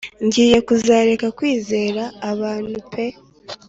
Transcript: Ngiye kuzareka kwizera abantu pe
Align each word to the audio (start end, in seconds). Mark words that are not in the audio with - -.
Ngiye 0.25 0.57
kuzareka 0.67 1.27
kwizera 1.37 2.03
abantu 2.31 2.77
pe 2.91 3.05